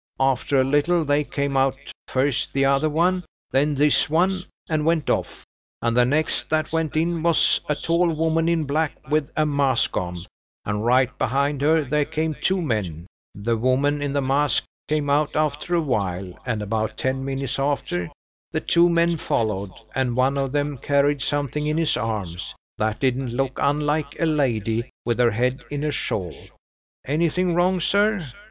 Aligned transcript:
After 0.19 0.59
a 0.59 0.63
little, 0.63 1.05
they 1.05 1.23
came 1.23 1.55
out, 1.55 1.75
first 2.07 2.53
the 2.53 2.65
other 2.65 2.89
one, 2.89 3.23
then 3.51 3.75
this 3.75 4.09
one, 4.09 4.39
and 4.67 4.83
went 4.83 5.11
off; 5.11 5.45
and 5.79 5.95
the 5.95 6.05
next 6.05 6.49
that 6.49 6.71
went 6.73 6.95
in 6.97 7.21
was 7.21 7.61
a 7.69 7.75
tall 7.75 8.09
woman 8.11 8.49
in 8.49 8.63
black, 8.63 8.93
with 9.11 9.29
a 9.37 9.45
mask 9.45 9.95
on, 9.95 10.17
and 10.65 10.83
right 10.83 11.15
behind 11.19 11.61
her 11.61 11.83
there 11.83 12.05
came 12.05 12.33
two 12.41 12.63
men; 12.63 13.05
the 13.35 13.55
woman 13.55 14.01
in 14.01 14.11
the 14.11 14.23
mask 14.23 14.63
came 14.87 15.07
out 15.07 15.35
after 15.35 15.75
a 15.75 15.81
while; 15.81 16.33
and 16.47 16.63
about 16.63 16.97
ten 16.97 17.23
minutes 17.23 17.59
after, 17.59 18.09
the 18.51 18.59
two 18.61 18.89
men 18.89 19.17
followed, 19.17 19.69
and 19.93 20.15
one 20.17 20.35
of 20.35 20.51
them 20.51 20.79
carried 20.79 21.21
something 21.21 21.67
in 21.67 21.77
his 21.77 21.95
arms, 21.95 22.55
that 22.79 22.99
didn't 22.99 23.35
look 23.37 23.59
unlike 23.61 24.19
a 24.19 24.25
lady 24.25 24.89
with 25.05 25.19
her 25.19 25.29
head 25.29 25.61
in 25.69 25.83
a 25.83 25.91
shawl. 25.91 26.33
Anything 27.05 27.53
wrong, 27.53 27.79
sir?" 27.79 28.27